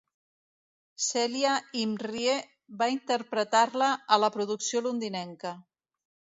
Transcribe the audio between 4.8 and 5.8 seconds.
londinenca.